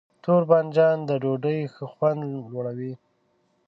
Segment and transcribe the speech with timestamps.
[0.23, 2.93] تور بانجان د ډوډۍ ښه خوند لوړوي.